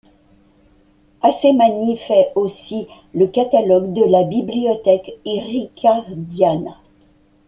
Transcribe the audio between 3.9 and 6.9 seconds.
de la Bibliothèque Riccardiana.